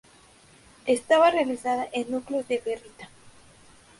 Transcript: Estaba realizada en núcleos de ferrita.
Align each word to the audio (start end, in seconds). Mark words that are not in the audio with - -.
Estaba 0.87 1.29
realizada 1.29 1.87
en 1.93 2.09
núcleos 2.09 2.47
de 2.47 2.57
ferrita. 2.57 3.07